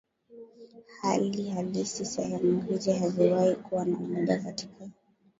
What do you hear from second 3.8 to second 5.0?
na umoja katika